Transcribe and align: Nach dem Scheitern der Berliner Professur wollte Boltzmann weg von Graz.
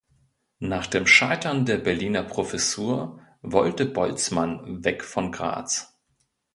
Nach 0.57 0.87
dem 0.87 1.05
Scheitern 1.05 1.63
der 1.67 1.77
Berliner 1.77 2.23
Professur 2.23 3.19
wollte 3.43 3.85
Boltzmann 3.85 4.83
weg 4.83 5.03
von 5.03 5.31
Graz. 5.31 5.95